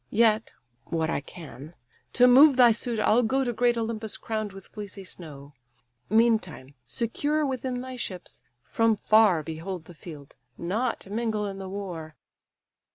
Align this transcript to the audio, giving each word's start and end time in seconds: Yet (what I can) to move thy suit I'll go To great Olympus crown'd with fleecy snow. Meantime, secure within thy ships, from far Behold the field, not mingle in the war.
Yet 0.09 0.53
(what 0.85 1.11
I 1.11 1.21
can) 1.21 1.75
to 2.13 2.25
move 2.25 2.57
thy 2.57 2.71
suit 2.71 2.99
I'll 2.99 3.21
go 3.21 3.43
To 3.43 3.53
great 3.53 3.77
Olympus 3.77 4.17
crown'd 4.17 4.51
with 4.51 4.65
fleecy 4.65 5.03
snow. 5.03 5.53
Meantime, 6.09 6.73
secure 6.87 7.45
within 7.45 7.81
thy 7.81 7.97
ships, 7.97 8.41
from 8.63 8.95
far 8.95 9.43
Behold 9.43 9.85
the 9.85 9.93
field, 9.93 10.37
not 10.57 11.05
mingle 11.05 11.45
in 11.45 11.59
the 11.59 11.69
war. 11.69 12.15